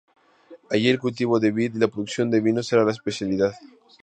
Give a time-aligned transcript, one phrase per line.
[0.71, 3.53] Allí el cultivo de vid y la producción de vinos eran la especialidad.